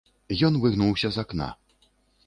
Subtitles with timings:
[0.47, 1.53] Ён выгнуўся з акна.